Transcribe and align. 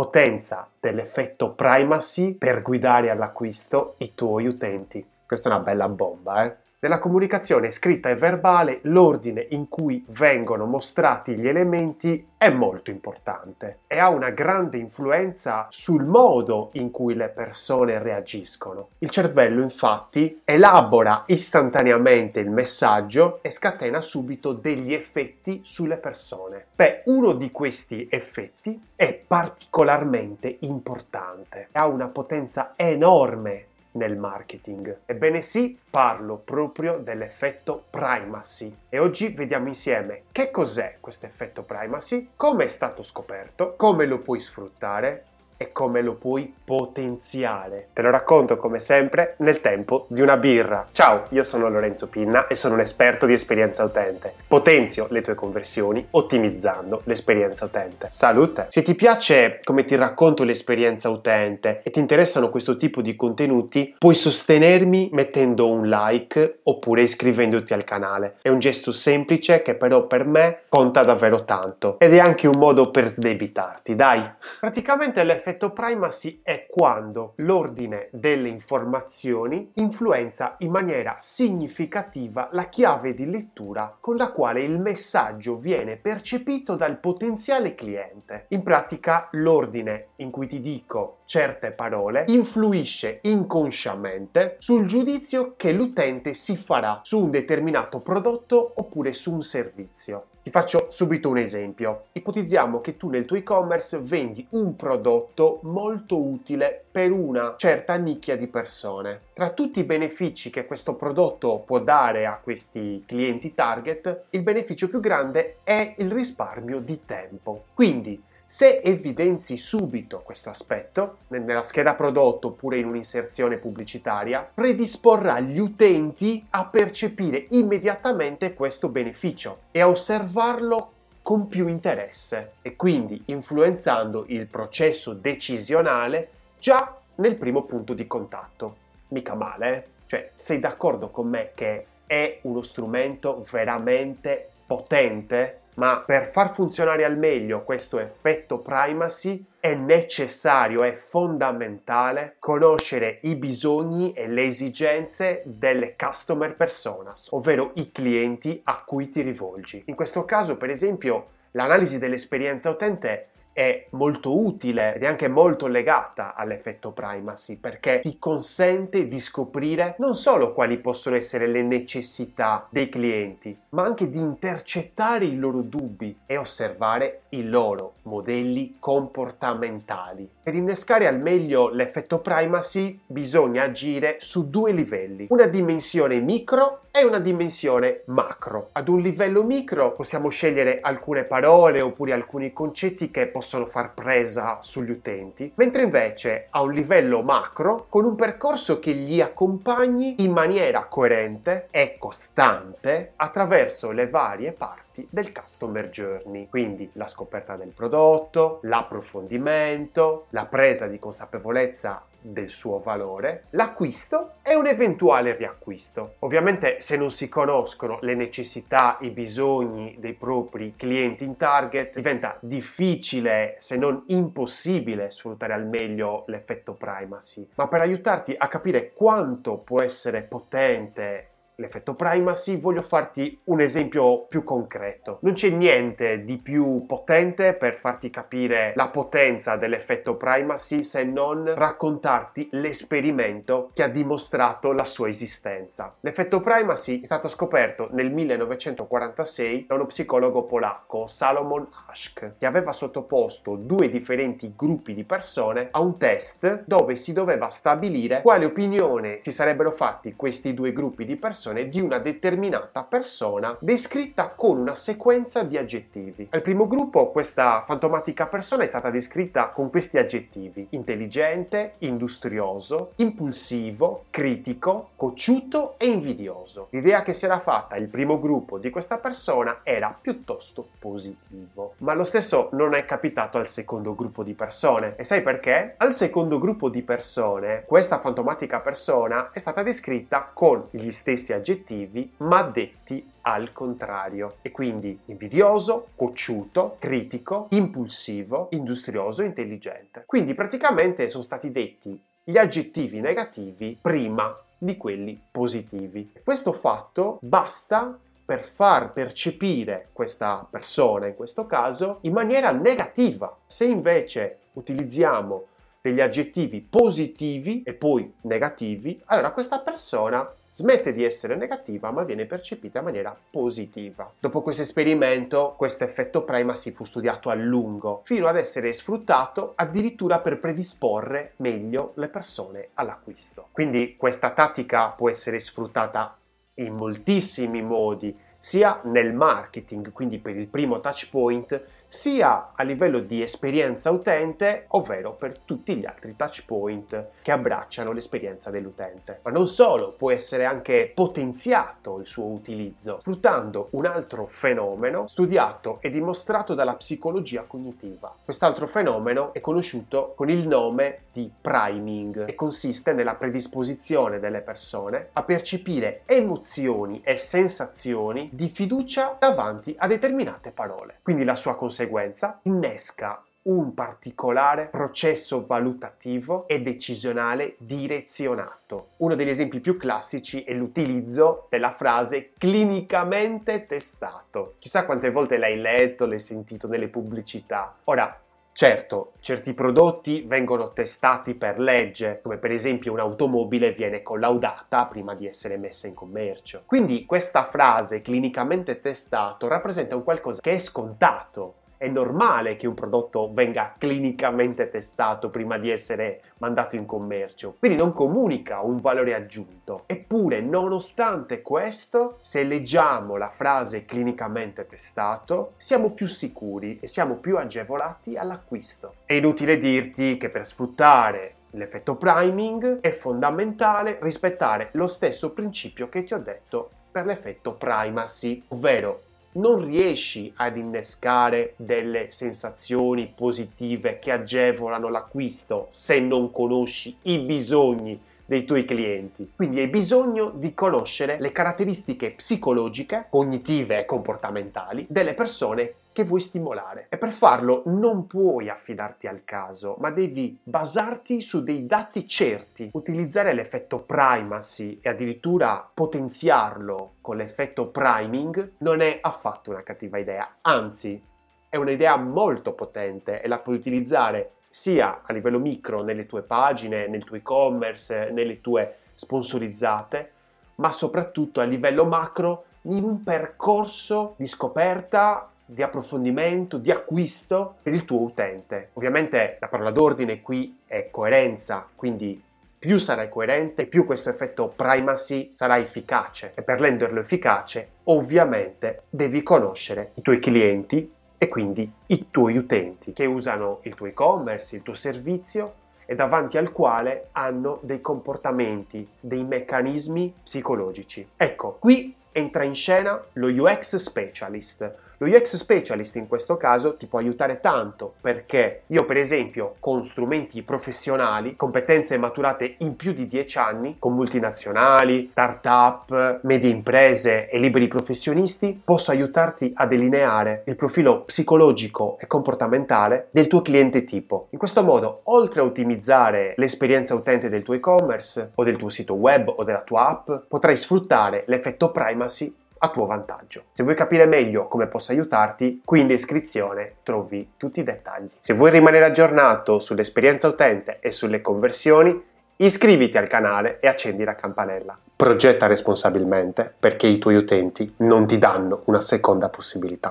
potenza 0.00 0.66
dell'effetto 0.80 1.50
primacy 1.50 2.32
per 2.32 2.62
guidare 2.62 3.10
all'acquisto 3.10 3.96
i 3.98 4.14
tuoi 4.14 4.46
utenti. 4.46 5.06
Questa 5.26 5.50
è 5.50 5.52
una 5.52 5.62
bella 5.62 5.90
bomba, 5.90 6.44
eh? 6.44 6.56
Nella 6.82 6.98
comunicazione 6.98 7.70
scritta 7.70 8.08
e 8.08 8.16
verbale 8.16 8.78
l'ordine 8.84 9.44
in 9.50 9.68
cui 9.68 10.02
vengono 10.08 10.64
mostrati 10.64 11.36
gli 11.36 11.46
elementi 11.46 12.26
è 12.38 12.48
molto 12.48 12.88
importante 12.90 13.80
e 13.86 13.98
ha 13.98 14.08
una 14.08 14.30
grande 14.30 14.78
influenza 14.78 15.66
sul 15.68 16.04
modo 16.04 16.70
in 16.72 16.90
cui 16.90 17.12
le 17.12 17.28
persone 17.28 17.98
reagiscono. 17.98 18.88
Il 19.00 19.10
cervello 19.10 19.62
infatti 19.62 20.40
elabora 20.42 21.24
istantaneamente 21.26 22.40
il 22.40 22.48
messaggio 22.48 23.40
e 23.42 23.50
scatena 23.50 24.00
subito 24.00 24.54
degli 24.54 24.94
effetti 24.94 25.60
sulle 25.62 25.98
persone. 25.98 26.64
Beh, 26.74 27.02
uno 27.04 27.34
di 27.34 27.50
questi 27.50 28.08
effetti 28.10 28.82
è 28.96 29.12
particolarmente 29.12 30.56
importante, 30.60 31.68
ha 31.72 31.86
una 31.86 32.08
potenza 32.08 32.72
enorme 32.74 33.66
nel 33.92 34.16
marketing. 34.16 35.00
Ebbene 35.06 35.40
sì, 35.40 35.78
parlo 35.90 36.36
proprio 36.36 36.98
dell'effetto 36.98 37.84
primacy 37.90 38.74
e 38.88 38.98
oggi 38.98 39.28
vediamo 39.28 39.68
insieme 39.68 40.22
che 40.32 40.50
cos'è 40.50 40.98
questo 41.00 41.26
effetto 41.26 41.62
primacy, 41.62 42.30
come 42.36 42.64
è 42.64 42.68
stato 42.68 43.02
scoperto, 43.02 43.74
come 43.76 44.06
lo 44.06 44.18
puoi 44.18 44.40
sfruttare 44.40 45.24
e 45.62 45.72
come 45.72 46.00
lo 46.00 46.14
puoi 46.14 46.50
potenziare. 46.64 47.88
Te 47.92 48.00
lo 48.00 48.08
racconto 48.08 48.56
come 48.56 48.80
sempre 48.80 49.34
nel 49.40 49.60
tempo 49.60 50.06
di 50.08 50.22
una 50.22 50.38
birra. 50.38 50.86
Ciao, 50.90 51.24
io 51.30 51.44
sono 51.44 51.68
Lorenzo 51.68 52.08
Pinna 52.08 52.46
e 52.46 52.56
sono 52.56 52.72
un 52.72 52.80
esperto 52.80 53.26
di 53.26 53.34
esperienza 53.34 53.84
utente. 53.84 54.32
Potenzio 54.48 55.06
le 55.10 55.20
tue 55.20 55.34
conversioni 55.34 56.06
ottimizzando 56.12 57.02
l'esperienza 57.04 57.66
utente. 57.66 58.06
Salute! 58.10 58.68
Se 58.70 58.82
ti 58.82 58.94
piace 58.94 59.60
come 59.62 59.84
ti 59.84 59.96
racconto 59.96 60.44
l'esperienza 60.44 61.10
utente 61.10 61.82
e 61.82 61.90
ti 61.90 61.98
interessano 61.98 62.48
questo 62.48 62.78
tipo 62.78 63.02
di 63.02 63.14
contenuti, 63.14 63.96
puoi 63.98 64.14
sostenermi 64.14 65.10
mettendo 65.12 65.68
un 65.68 65.86
like 65.86 66.60
oppure 66.62 67.02
iscrivendoti 67.02 67.74
al 67.74 67.84
canale. 67.84 68.36
È 68.40 68.48
un 68.48 68.60
gesto 68.60 68.92
semplice 68.92 69.60
che 69.60 69.74
però 69.74 70.06
per 70.06 70.24
me 70.24 70.60
conta 70.70 71.02
davvero 71.02 71.44
tanto 71.44 71.98
ed 71.98 72.14
è 72.14 72.18
anche 72.18 72.46
un 72.46 72.58
modo 72.58 72.90
per 72.90 73.08
sdebitarti, 73.08 73.94
dai. 73.94 74.26
Praticamente 74.58 75.22
l'effetto 75.22 75.48
L'effetto 75.50 75.72
primacy 75.72 76.42
è 76.44 76.68
quando 76.70 77.32
l'ordine 77.38 78.08
delle 78.12 78.46
informazioni 78.46 79.72
influenza 79.74 80.54
in 80.58 80.70
maniera 80.70 81.16
significativa 81.18 82.50
la 82.52 82.68
chiave 82.68 83.14
di 83.14 83.28
lettura 83.28 83.96
con 83.98 84.14
la 84.14 84.30
quale 84.30 84.62
il 84.62 84.78
messaggio 84.78 85.56
viene 85.56 85.96
percepito 85.96 86.76
dal 86.76 87.00
potenziale 87.00 87.74
cliente. 87.74 88.44
In 88.50 88.62
pratica 88.62 89.26
l'ordine 89.32 90.10
in 90.16 90.30
cui 90.30 90.46
ti 90.46 90.60
dico 90.60 91.22
certe 91.24 91.72
parole 91.72 92.26
influisce 92.28 93.18
inconsciamente 93.22 94.54
sul 94.60 94.86
giudizio 94.86 95.54
che 95.56 95.72
l'utente 95.72 96.32
si 96.32 96.56
farà 96.56 97.00
su 97.02 97.18
un 97.18 97.30
determinato 97.30 97.98
prodotto 97.98 98.74
oppure 98.76 99.12
su 99.12 99.34
un 99.34 99.42
servizio. 99.42 100.26
Ti 100.42 100.48
faccio 100.50 100.86
subito 100.88 101.28
un 101.28 101.36
esempio. 101.36 102.04
Ipotizziamo 102.12 102.80
che 102.80 102.96
tu 102.96 103.10
nel 103.10 103.26
tuo 103.26 103.36
e-commerce 103.36 103.98
vendi 103.98 104.46
un 104.50 104.74
prodotto 104.74 105.60
molto 105.64 106.18
utile 106.18 106.82
per 106.90 107.12
una 107.12 107.56
certa 107.58 107.96
nicchia 107.96 108.38
di 108.38 108.46
persone. 108.46 109.20
Tra 109.34 109.50
tutti 109.50 109.80
i 109.80 109.84
benefici 109.84 110.48
che 110.48 110.64
questo 110.64 110.94
prodotto 110.94 111.62
può 111.66 111.78
dare 111.78 112.24
a 112.24 112.38
questi 112.42 113.04
clienti 113.06 113.54
target, 113.54 114.24
il 114.30 114.42
beneficio 114.42 114.88
più 114.88 114.98
grande 114.98 115.58
è 115.62 115.94
il 115.98 116.10
risparmio 116.10 116.80
di 116.80 117.00
tempo. 117.04 117.64
Quindi 117.74 118.28
se 118.50 118.80
evidenzi 118.82 119.56
subito 119.56 120.22
questo 120.24 120.50
aspetto, 120.50 121.18
nella 121.28 121.62
scheda 121.62 121.94
prodotto 121.94 122.48
oppure 122.48 122.78
in 122.78 122.86
un'inserzione 122.86 123.58
pubblicitaria, 123.58 124.40
predisporrà 124.52 125.38
gli 125.38 125.60
utenti 125.60 126.44
a 126.50 126.64
percepire 126.64 127.46
immediatamente 127.50 128.54
questo 128.54 128.88
beneficio 128.88 129.58
e 129.70 129.80
a 129.80 129.88
osservarlo 129.88 130.90
con 131.22 131.46
più 131.46 131.68
interesse 131.68 132.54
e 132.62 132.74
quindi 132.74 133.22
influenzando 133.26 134.24
il 134.26 134.48
processo 134.48 135.12
decisionale 135.12 136.30
già 136.58 136.98
nel 137.14 137.36
primo 137.36 137.62
punto 137.62 137.94
di 137.94 138.08
contatto. 138.08 138.76
Mica 139.10 139.34
male, 139.34 139.76
eh? 139.76 139.84
Cioè, 140.06 140.30
sei 140.34 140.58
d'accordo 140.58 141.10
con 141.10 141.28
me 141.28 141.52
che 141.54 141.86
è 142.04 142.40
uno 142.42 142.62
strumento 142.62 143.46
veramente 143.48 144.48
potente 144.66 145.60
ma 145.80 146.02
per 146.04 146.30
far 146.30 146.52
funzionare 146.52 147.06
al 147.06 147.16
meglio 147.16 147.64
questo 147.64 147.98
effetto 147.98 148.58
primacy 148.58 149.42
è 149.58 149.72
necessario, 149.72 150.82
è 150.82 150.98
fondamentale 150.98 152.36
conoscere 152.38 153.20
i 153.22 153.34
bisogni 153.34 154.12
e 154.12 154.28
le 154.28 154.42
esigenze 154.42 155.40
delle 155.46 155.96
customer 155.96 156.54
personas, 156.54 157.28
ovvero 157.30 157.70
i 157.76 157.92
clienti 157.92 158.60
a 158.64 158.82
cui 158.84 159.08
ti 159.08 159.22
rivolgi. 159.22 159.82
In 159.86 159.94
questo 159.94 160.26
caso, 160.26 160.58
per 160.58 160.68
esempio, 160.68 161.28
l'analisi 161.52 161.98
dell'esperienza 161.98 162.68
utente 162.68 163.28
è 163.52 163.86
molto 163.90 164.38
utile 164.38 164.94
ed 164.94 165.02
è 165.02 165.06
anche 165.06 165.28
molto 165.28 165.66
legata 165.66 166.34
all'effetto 166.34 166.92
primacy 166.92 167.56
perché 167.56 168.00
ti 168.00 168.18
consente 168.18 169.08
di 169.08 169.18
scoprire 169.18 169.96
non 169.98 170.16
solo 170.16 170.52
quali 170.52 170.78
possono 170.78 171.16
essere 171.16 171.46
le 171.46 171.62
necessità 171.62 172.66
dei 172.70 172.88
clienti, 172.88 173.56
ma 173.70 173.82
anche 173.82 174.08
di 174.08 174.18
intercettare 174.18 175.24
i 175.24 175.36
loro 175.36 175.62
dubbi 175.62 176.16
e 176.26 176.36
osservare 176.36 177.22
i 177.30 177.48
loro 177.48 177.94
modelli 178.02 178.76
comportamentali. 178.78 180.28
Per 180.42 180.54
innescare 180.54 181.06
al 181.06 181.20
meglio 181.20 181.68
l'effetto 181.68 182.20
primacy 182.20 183.00
bisogna 183.06 183.64
agire 183.64 184.16
su 184.18 184.48
due 184.48 184.72
livelli, 184.72 185.26
una 185.30 185.46
dimensione 185.46 186.20
micro 186.20 186.82
e 186.92 187.04
una 187.04 187.20
dimensione 187.20 188.02
macro. 188.06 188.70
Ad 188.72 188.88
un 188.88 189.00
livello 189.00 189.42
micro 189.44 189.92
possiamo 189.92 190.28
scegliere 190.28 190.80
alcune 190.80 191.24
parole 191.24 191.80
oppure 191.80 192.12
alcuni 192.12 192.52
concetti 192.52 193.10
che 193.10 193.28
possono 193.28 193.66
far 193.66 193.94
presa 193.94 194.58
sugli 194.60 194.90
utenti, 194.90 195.52
mentre 195.54 195.84
invece 195.84 196.46
a 196.50 196.62
un 196.62 196.72
livello 196.72 197.22
macro 197.22 197.86
con 197.88 198.04
un 198.04 198.16
percorso 198.16 198.78
che 198.80 198.92
li 198.92 199.20
accompagni 199.20 200.22
in 200.22 200.32
maniera 200.32 200.84
coerente 200.84 201.68
e 201.70 201.96
costante 201.98 203.12
attraverso 203.16 203.92
le 203.92 204.08
varie 204.08 204.52
parti 204.52 205.06
del 205.08 205.32
customer 205.32 205.88
journey, 205.88 206.48
quindi 206.48 206.90
la 206.94 207.06
scoperta 207.06 207.56
del 207.56 207.72
prodotto, 207.74 208.58
l'approfondimento, 208.62 210.26
la 210.30 210.46
presa 210.46 210.86
di 210.86 210.98
consapevolezza 210.98 212.04
del 212.20 212.50
suo 212.50 212.80
valore, 212.80 213.44
l'acquisto 213.50 214.34
e 214.42 214.54
un 214.54 214.66
eventuale 214.66 215.36
riacquisto. 215.36 216.14
Ovviamente 216.20 216.80
se 216.80 216.96
non 216.96 217.10
si 217.10 217.28
conoscono 217.28 217.98
le 218.02 218.14
necessità, 218.14 218.98
i 219.00 219.10
bisogni 219.10 219.96
dei 219.98 220.14
propri 220.14 220.74
clienti 220.76 221.24
in 221.24 221.36
target, 221.36 221.94
diventa 221.94 222.36
difficile 222.40 223.56
se 223.58 223.76
non 223.76 224.04
impossibile 224.08 225.10
sfruttare 225.10 225.52
al 225.52 225.66
meglio 225.66 226.24
l'effetto 226.26 226.74
primacy. 226.74 227.48
Ma 227.54 227.68
per 227.68 227.80
aiutarti 227.80 228.34
a 228.36 228.48
capire 228.48 228.92
quanto 228.92 229.58
può 229.58 229.82
essere 229.82 230.22
potente 230.22 231.28
l'effetto 231.60 231.94
primacy, 231.94 232.58
voglio 232.58 232.82
farti 232.82 233.38
un 233.44 233.60
esempio 233.60 234.24
più 234.26 234.42
concreto. 234.42 235.18
Non 235.22 235.34
c'è 235.34 235.50
niente 235.50 236.24
di 236.24 236.38
più 236.38 236.84
potente 236.86 237.54
per 237.54 237.76
farti 237.76 238.10
capire 238.10 238.72
la 238.74 238.88
potenza 238.88 239.56
dell'effetto 239.56 240.16
primacy 240.16 240.82
se 240.82 241.04
non 241.04 241.54
raccontarti 241.54 242.48
l'esperimento 242.52 243.70
che 243.74 243.82
ha 243.82 243.88
dimostrato 243.88 244.72
la 244.72 244.84
sua 244.84 245.08
esistenza. 245.08 245.94
L'effetto 246.00 246.40
primacy 246.40 247.02
è 247.02 247.06
stato 247.06 247.28
scoperto 247.28 247.88
nel 247.92 248.10
1946 248.10 249.66
da 249.68 249.74
uno 249.74 249.86
psicologo 249.86 250.44
polacco, 250.44 251.06
Salomon 251.06 251.68
Asch, 251.88 252.32
che 252.38 252.46
aveva 252.46 252.72
sottoposto 252.72 253.56
due 253.56 253.90
differenti 253.90 254.54
gruppi 254.56 254.94
di 254.94 255.04
persone 255.04 255.68
a 255.70 255.80
un 255.80 255.98
test 255.98 256.62
dove 256.64 256.96
si 256.96 257.12
doveva 257.12 257.48
stabilire 257.48 258.22
quale 258.22 258.46
opinione 258.46 259.18
si 259.22 259.32
sarebbero 259.32 259.70
fatti 259.70 260.16
questi 260.16 260.54
due 260.54 260.72
gruppi 260.72 261.04
di 261.04 261.16
persone 261.16 261.49
descrizione 261.50 261.68
di 261.68 261.80
una 261.80 261.98
determinata 261.98 262.82
persona 262.82 263.56
descritta 263.60 264.28
con 264.28 264.58
una 264.58 264.74
sequenza 264.74 265.42
di 265.42 265.56
aggettivi. 265.56 266.28
Al 266.30 266.42
primo 266.42 266.66
gruppo 266.66 267.10
questa 267.10 267.64
fantomatica 267.66 268.26
persona 268.26 268.62
è 268.62 268.66
stata 268.66 268.90
descritta 268.90 269.48
con 269.48 269.70
questi 269.70 269.98
aggettivi 269.98 270.68
intelligente, 270.70 271.74
industrioso, 271.78 272.92
impulsivo, 272.96 274.04
critico, 274.10 274.90
cocciuto 274.96 275.74
e 275.78 275.86
invidioso. 275.86 276.68
L'idea 276.70 277.02
che 277.02 277.14
si 277.14 277.24
era 277.24 277.40
fatta 277.40 277.76
il 277.76 277.88
primo 277.88 278.20
gruppo 278.20 278.58
di 278.58 278.70
questa 278.70 278.96
persona 278.98 279.60
era 279.62 279.96
piuttosto 279.98 280.68
positivo. 280.78 281.74
Ma 281.78 281.94
lo 281.94 282.04
stesso 282.04 282.48
non 282.52 282.74
è 282.74 282.84
capitato 282.84 283.38
al 283.38 283.48
secondo 283.48 283.94
gruppo 283.94 284.22
di 284.22 284.34
persone. 284.34 284.94
E 284.96 285.04
sai 285.04 285.22
perché? 285.22 285.74
Al 285.78 285.94
secondo 285.94 286.38
gruppo 286.38 286.68
di 286.68 286.82
persone 286.82 287.64
questa 287.66 288.00
fantomatica 288.00 288.60
persona 288.60 289.30
è 289.32 289.38
stata 289.38 289.62
descritta 289.62 290.30
con 290.32 290.66
gli 290.70 290.90
stessi 290.90 291.32
aggettivi 291.32 291.39
aggettivi, 291.40 292.12
ma 292.18 292.42
detti 292.42 293.04
al 293.22 293.52
contrario. 293.52 294.36
E 294.42 294.50
quindi 294.50 294.98
invidioso, 295.06 295.88
cocciuto, 295.96 296.76
critico, 296.78 297.46
impulsivo, 297.50 298.48
industrioso, 298.52 299.22
intelligente. 299.22 300.04
Quindi 300.06 300.34
praticamente 300.34 301.08
sono 301.08 301.22
stati 301.22 301.50
detti 301.50 302.00
gli 302.22 302.36
aggettivi 302.36 303.00
negativi 303.00 303.76
prima 303.80 304.36
di 304.56 304.76
quelli 304.76 305.20
positivi. 305.30 306.12
Questo 306.22 306.52
fatto 306.52 307.18
basta 307.22 307.98
per 308.24 308.44
far 308.44 308.92
percepire 308.92 309.88
questa 309.92 310.46
persona, 310.48 311.08
in 311.08 311.16
questo 311.16 311.46
caso, 311.46 311.98
in 312.02 312.12
maniera 312.12 312.52
negativa. 312.52 313.36
Se 313.46 313.64
invece 313.64 314.38
utilizziamo 314.52 315.46
degli 315.80 316.00
aggettivi 316.00 316.60
positivi 316.60 317.62
e 317.64 317.72
poi 317.72 318.12
negativi, 318.22 319.00
allora 319.06 319.32
questa 319.32 319.58
persona 319.60 320.30
smette 320.52 320.92
di 320.92 321.04
essere 321.04 321.36
negativa 321.36 321.90
ma 321.90 322.02
viene 322.02 322.26
percepita 322.26 322.78
in 322.78 322.84
maniera 322.84 323.16
positiva. 323.30 324.12
Dopo 324.18 324.42
questo 324.42 324.62
esperimento, 324.62 325.54
questo 325.56 325.84
effetto 325.84 326.22
primacy 326.22 326.72
fu 326.72 326.84
studiato 326.84 327.30
a 327.30 327.34
lungo, 327.34 328.02
fino 328.04 328.26
ad 328.26 328.36
essere 328.36 328.72
sfruttato 328.72 329.52
addirittura 329.54 330.20
per 330.20 330.38
predisporre 330.38 331.34
meglio 331.36 331.92
le 331.96 332.08
persone 332.08 332.68
all'acquisto. 332.74 333.48
Quindi 333.52 333.96
questa 333.96 334.30
tattica 334.30 334.88
può 334.88 335.08
essere 335.08 335.38
sfruttata 335.40 336.16
in 336.54 336.74
moltissimi 336.74 337.62
modi, 337.62 338.16
sia 338.38 338.80
nel 338.84 339.12
marketing, 339.12 339.92
quindi 339.92 340.18
per 340.18 340.34
il 340.34 340.48
primo 340.48 340.80
touch 340.80 341.10
point, 341.10 341.62
sia 341.92 342.52
a 342.54 342.62
livello 342.62 343.00
di 343.00 343.20
esperienza 343.20 343.90
utente, 343.90 344.66
ovvero 344.68 345.14
per 345.14 345.40
tutti 345.40 345.74
gli 345.74 345.84
altri 345.84 346.14
touch 346.14 346.44
point 346.46 347.08
che 347.20 347.32
abbracciano 347.32 347.90
l'esperienza 347.90 348.48
dell'utente. 348.48 349.18
Ma 349.24 349.32
non 349.32 349.48
solo, 349.48 349.94
può 349.98 350.12
essere 350.12 350.44
anche 350.44 350.92
potenziato 350.94 351.98
il 351.98 352.06
suo 352.06 352.26
utilizzo 352.26 353.00
sfruttando 353.00 353.70
un 353.72 353.86
altro 353.86 354.26
fenomeno 354.26 355.08
studiato 355.08 355.78
e 355.80 355.90
dimostrato 355.90 356.54
dalla 356.54 356.76
psicologia 356.76 357.42
cognitiva. 357.42 358.14
Quest'altro 358.24 358.68
fenomeno 358.68 359.32
è 359.32 359.40
conosciuto 359.40 360.12
con 360.14 360.30
il 360.30 360.46
nome 360.46 361.00
di 361.12 361.28
priming 361.40 362.28
e 362.28 362.36
consiste 362.36 362.92
nella 362.92 363.16
predisposizione 363.16 364.20
delle 364.20 364.42
persone 364.42 365.08
a 365.12 365.24
percepire 365.24 366.02
emozioni 366.06 367.00
e 367.02 367.18
sensazioni 367.18 368.28
di 368.32 368.48
fiducia 368.48 369.16
davanti 369.18 369.74
a 369.76 369.88
determinate 369.88 370.52
parole. 370.52 370.98
Quindi 371.02 371.24
la 371.24 371.34
sua 371.34 371.56
conseguenza 371.56 371.78
conseguenza 371.80 372.40
innesca 372.42 373.24
un 373.42 373.72
particolare 373.72 374.66
processo 374.66 375.46
valutativo 375.46 376.46
e 376.46 376.60
decisionale 376.60 377.54
direzionato. 377.58 378.90
Uno 378.98 379.14
degli 379.14 379.30
esempi 379.30 379.60
più 379.60 379.78
classici 379.78 380.42
è 380.42 380.52
l'utilizzo 380.52 381.46
della 381.48 381.72
frase 381.72 382.32
clinicamente 382.36 383.64
testato. 383.64 384.56
Chissà 384.58 384.84
quante 384.84 385.10
volte 385.10 385.38
l'hai 385.38 385.56
letto, 385.58 386.04
l'hai 386.04 386.18
sentito 386.18 386.68
nelle 386.68 386.88
pubblicità. 386.88 387.76
Ora, 387.84 388.20
Certo, 388.52 389.12
certi 389.20 389.54
prodotti 389.54 390.24
vengono 390.26 390.72
testati 390.72 391.34
per 391.34 391.58
legge, 391.58 392.20
come 392.20 392.36
per 392.36 392.50
esempio 392.50 392.92
un'automobile 392.92 393.72
viene 393.72 394.02
collaudata 394.02 394.84
prima 394.86 395.14
di 395.14 395.26
essere 395.26 395.56
messa 395.56 395.86
in 395.86 395.94
commercio. 395.94 396.64
Quindi 396.66 397.06
questa 397.06 397.48
frase 397.48 398.02
clinicamente 398.02 398.80
testato 398.80 399.46
rappresenta 399.48 399.96
un 399.96 400.02
qualcosa 400.02 400.42
che 400.42 400.50
è 400.50 400.58
scontato, 400.58 401.59
è 401.80 401.88
normale 401.88 402.56
che 402.56 402.66
un 402.66 402.74
prodotto 402.74 403.30
venga 403.32 403.74
clinicamente 403.78 404.68
testato 404.68 405.30
prima 405.30 405.56
di 405.56 405.70
essere 405.70 406.20
mandato 406.36 406.76
in 406.76 406.84
commercio, 406.84 407.56
quindi 407.58 407.78
non 407.78 407.94
comunica 407.94 408.60
un 408.60 408.82
valore 408.82 409.14
aggiunto. 409.14 409.84
Eppure, 409.86 410.42
nonostante 410.42 411.40
questo, 411.40 412.18
se 412.20 412.42
leggiamo 412.42 413.16
la 413.16 413.30
frase 413.30 413.86
clinicamente 413.86 414.66
testato, 414.66 415.54
siamo 415.56 415.92
più 415.92 416.06
sicuri 416.06 416.78
e 416.82 416.86
siamo 416.86 417.14
più 417.14 417.38
agevolati 417.38 418.14
all'acquisto. 418.14 418.96
È 419.06 419.14
inutile 419.14 419.58
dirti 419.58 420.18
che 420.18 420.28
per 420.28 420.46
sfruttare 420.46 421.36
l'effetto 421.52 421.94
priming 421.96 422.80
è 422.80 422.90
fondamentale 422.90 423.96
rispettare 424.02 424.68
lo 424.72 424.86
stesso 424.86 425.30
principio 425.30 425.88
che 425.88 426.04
ti 426.04 426.12
ho 426.12 426.18
detto 426.18 426.72
per 426.92 427.06
l'effetto 427.06 427.54
primacy, 427.54 428.42
ovvero 428.48 429.04
non 429.32 429.64
riesci 429.64 430.32
ad 430.36 430.56
innescare 430.56 431.54
delle 431.56 432.10
sensazioni 432.10 433.12
positive 433.14 433.98
che 433.98 434.10
agevolano 434.10 434.88
l'acquisto 434.88 435.66
se 435.70 436.00
non 436.00 436.30
conosci 436.30 436.96
i 437.02 437.18
bisogni 437.18 437.98
dei 438.30 438.44
tuoi 438.44 438.64
clienti. 438.64 439.32
Quindi 439.34 439.58
hai 439.58 439.66
bisogno 439.66 440.30
di 440.32 440.54
conoscere 440.54 441.18
le 441.18 441.32
caratteristiche 441.32 442.12
psicologiche, 442.12 443.06
cognitive 443.10 443.80
e 443.80 443.84
comportamentali 443.84 444.86
delle 444.88 445.14
persone 445.14 445.74
che 445.92 446.04
vuoi 446.04 446.20
stimolare. 446.20 446.86
E 446.88 446.96
per 446.96 447.10
farlo 447.10 447.62
non 447.66 448.06
puoi 448.06 448.48
affidarti 448.48 449.06
al 449.06 449.24
caso, 449.24 449.76
ma 449.78 449.90
devi 449.90 450.38
basarti 450.42 451.20
su 451.20 451.42
dei 451.42 451.66
dati 451.66 452.06
certi, 452.06 452.70
utilizzare 452.72 453.32
l'effetto 453.34 453.78
primacy 453.78 454.78
e 454.80 454.88
addirittura 454.88 455.68
potenziarlo 455.72 456.94
con 457.00 457.16
l'effetto 457.16 457.66
priming 457.68 458.52
non 458.58 458.80
è 458.80 458.98
affatto 459.00 459.50
una 459.50 459.62
cattiva 459.62 459.98
idea, 459.98 460.36
anzi 460.42 461.02
è 461.48 461.56
un'idea 461.56 461.96
molto 461.96 462.52
potente 462.52 463.20
e 463.20 463.26
la 463.26 463.38
puoi 463.38 463.56
utilizzare 463.56 464.32
sia 464.48 465.02
a 465.04 465.12
livello 465.12 465.38
micro 465.38 465.82
nelle 465.82 466.06
tue 466.06 466.22
pagine, 466.22 466.86
nel 466.86 467.04
tuo 467.04 467.16
e-commerce, 467.16 468.10
nelle 468.10 468.40
tue 468.40 468.76
sponsorizzate, 468.94 470.12
ma 470.56 470.70
soprattutto 470.70 471.40
a 471.40 471.44
livello 471.44 471.84
macro 471.84 472.44
in 472.62 472.84
un 472.84 473.02
percorso 473.02 474.14
di 474.16 474.26
scoperta, 474.26 475.30
di 475.52 475.62
approfondimento, 475.62 476.58
di 476.58 476.70
acquisto 476.70 477.56
per 477.62 477.74
il 477.74 477.84
tuo 477.84 478.00
utente. 478.00 478.70
Ovviamente 478.74 479.36
la 479.40 479.48
parola 479.48 479.70
d'ordine 479.70 480.22
qui 480.22 480.60
è 480.66 480.88
coerenza, 480.90 481.66
quindi 481.74 482.22
più 482.58 482.78
sarai 482.78 483.08
coerente, 483.08 483.66
più 483.66 483.86
questo 483.86 484.10
effetto 484.10 484.52
primacy 484.54 485.32
sarà 485.34 485.58
efficace 485.58 486.32
e 486.34 486.42
per 486.42 486.60
renderlo 486.60 487.00
efficace 487.00 487.68
ovviamente 487.84 488.82
devi 488.90 489.22
conoscere 489.22 489.92
i 489.94 490.02
tuoi 490.02 490.18
clienti 490.20 490.92
e 491.16 491.28
quindi 491.28 491.70
i 491.86 492.06
tuoi 492.10 492.36
utenti 492.36 492.92
che 492.92 493.06
usano 493.06 493.60
il 493.62 493.74
tuo 493.74 493.86
e-commerce, 493.86 494.56
il 494.56 494.62
tuo 494.62 494.74
servizio 494.74 495.54
e 495.86 495.94
davanti 495.94 496.38
al 496.38 496.52
quale 496.52 497.08
hanno 497.12 497.58
dei 497.62 497.80
comportamenti, 497.80 498.86
dei 499.00 499.24
meccanismi 499.24 500.14
psicologici. 500.22 501.06
Ecco, 501.16 501.56
qui 501.58 501.94
entra 502.12 502.44
in 502.44 502.54
scena 502.54 503.02
lo 503.14 503.26
UX 503.26 503.76
specialist, 503.76 504.72
lo 505.02 505.06
UX 505.06 505.36
specialist 505.36 505.96
in 505.96 506.06
questo 506.06 506.36
caso 506.36 506.76
ti 506.76 506.84
può 506.84 506.98
aiutare 506.98 507.40
tanto 507.40 507.94
perché 508.02 508.64
io 508.66 508.84
per 508.84 508.98
esempio 508.98 509.54
con 509.58 509.82
strumenti 509.82 510.42
professionali, 510.42 511.36
competenze 511.36 511.96
maturate 511.96 512.56
in 512.58 512.76
più 512.76 512.92
di 512.92 513.06
10 513.06 513.38
anni, 513.38 513.76
con 513.78 513.94
multinazionali, 513.94 515.08
start-up, 515.10 516.20
medie 516.24 516.50
imprese 516.50 517.30
e 517.30 517.38
liberi 517.38 517.66
professionisti, 517.66 518.60
posso 518.62 518.90
aiutarti 518.90 519.52
a 519.54 519.66
delineare 519.66 520.42
il 520.44 520.56
profilo 520.56 521.04
psicologico 521.04 521.96
e 521.98 522.06
comportamentale 522.06 523.08
del 523.10 523.26
tuo 523.26 523.40
cliente 523.40 523.84
tipo. 523.84 524.26
In 524.32 524.38
questo 524.38 524.62
modo, 524.62 525.00
oltre 525.04 525.40
a 525.40 525.44
ottimizzare 525.44 526.34
l'esperienza 526.36 526.94
utente 526.94 527.30
del 527.30 527.42
tuo 527.42 527.54
e-commerce 527.54 528.32
o 528.34 528.44
del 528.44 528.56
tuo 528.56 528.68
sito 528.68 528.92
web 528.92 529.32
o 529.34 529.44
della 529.44 529.62
tua 529.62 529.88
app, 529.88 530.28
potrai 530.28 530.56
sfruttare 530.56 531.24
l'effetto 531.26 531.70
primacy 531.70 532.34
a 532.62 532.68
tuo 532.68 532.86
vantaggio. 532.86 533.44
Se 533.52 533.62
vuoi 533.62 533.74
capire 533.74 534.06
meglio 534.06 534.48
come 534.48 534.66
posso 534.66 534.92
aiutarti, 534.92 535.62
qui 535.64 535.80
in 535.80 535.86
descrizione 535.86 536.76
trovi 536.82 537.32
tutti 537.36 537.60
i 537.60 537.64
dettagli. 537.64 538.10
Se 538.18 538.34
vuoi 538.34 538.50
rimanere 538.50 538.84
aggiornato 538.84 539.60
sull'esperienza 539.60 540.28
utente 540.28 540.78
e 540.80 540.90
sulle 540.90 541.20
conversioni, 541.20 542.08
iscriviti 542.36 542.96
al 542.96 543.08
canale 543.08 543.60
e 543.60 543.68
accendi 543.68 544.04
la 544.04 544.14
campanella. 544.14 544.78
Progetta 544.96 545.46
responsabilmente 545.46 546.52
perché 546.58 546.86
i 546.86 546.98
tuoi 546.98 547.16
utenti 547.16 547.74
non 547.78 548.06
ti 548.06 548.18
danno 548.18 548.62
una 548.66 548.80
seconda 548.80 549.28
possibilità. 549.28 549.88